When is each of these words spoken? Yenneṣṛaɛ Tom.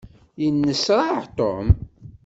Yenneṣṛaɛ 0.41 1.19
Tom. 1.37 1.67